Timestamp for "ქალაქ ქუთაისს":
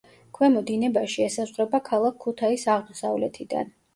1.89-2.67